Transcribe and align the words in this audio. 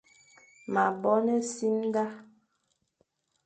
Ma 0.71 0.83
bôn-e-simda, 1.01 2.05